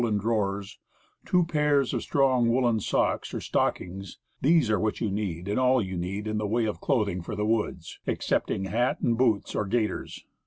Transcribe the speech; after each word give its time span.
5 0.01 0.03
woolen 0.03 0.17
drawers; 0.17 0.79
two 1.27 1.45
pairs 1.45 1.93
of 1.93 2.01
strong 2.01 2.49
woolen 2.49 2.79
socks 2.79 3.35
or 3.35 3.39
stockings; 3.39 4.17
these 4.41 4.67
are 4.71 4.79
what 4.79 4.99
you 4.99 5.11
need, 5.11 5.47
and 5.47 5.59
all 5.59 5.79
you 5.79 5.95
need 5.95 6.25
in 6.25 6.39
the 6.39 6.47
way 6.47 6.65
of 6.65 6.81
clothing 6.81 7.21
for 7.21 7.35
the 7.35 7.45
woods, 7.45 7.99
excepting 8.07 8.65
hat 8.65 8.99
and 9.01 9.15
boots, 9.15 9.53
or 9.53 9.67
gaiters. 9.67 10.25